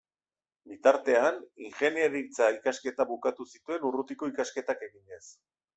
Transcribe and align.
Bitartean, 0.69 1.37
ingeniaritza 1.65 2.49
ikasketak 2.57 3.13
bukatu 3.13 3.51
zituen 3.55 3.89
urrutiko 3.93 4.35
ikasketak 4.35 4.87
eginez. 4.91 5.25